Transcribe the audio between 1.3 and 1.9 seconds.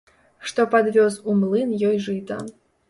млын